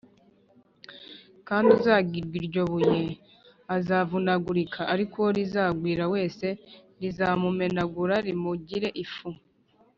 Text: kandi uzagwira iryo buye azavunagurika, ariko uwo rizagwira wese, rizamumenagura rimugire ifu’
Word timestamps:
kandi 1.47 1.67
uzagwira 1.77 2.35
iryo 2.41 2.61
buye 2.71 2.99
azavunagurika, 3.75 4.81
ariko 4.93 5.13
uwo 5.21 5.29
rizagwira 5.37 6.03
wese, 6.13 6.47
rizamumenagura 7.01 8.15
rimugire 8.25 8.89
ifu’ 9.03 9.29